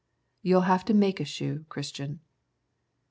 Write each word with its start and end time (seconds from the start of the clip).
"You'll 0.41 0.61
have 0.61 0.83
to 0.85 0.95
make 0.95 1.19
a 1.19 1.25
shoe, 1.25 1.67
Christian." 1.69 2.21